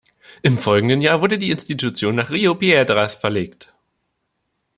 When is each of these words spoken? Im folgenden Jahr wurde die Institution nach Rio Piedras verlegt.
Im 0.41 0.57
folgenden 0.57 0.99
Jahr 0.99 1.21
wurde 1.21 1.37
die 1.37 1.51
Institution 1.51 2.15
nach 2.15 2.31
Rio 2.31 2.55
Piedras 2.55 3.13
verlegt. 3.13 3.71